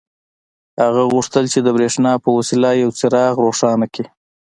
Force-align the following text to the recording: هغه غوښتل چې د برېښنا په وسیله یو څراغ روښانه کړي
هغه 0.83 1.03
غوښتل 1.13 1.45
چې 1.53 1.59
د 1.63 1.67
برېښنا 1.75 2.13
په 2.23 2.29
وسیله 2.37 2.69
یو 2.83 2.89
څراغ 2.99 3.33
روښانه 3.45 3.85
کړي 3.93 4.07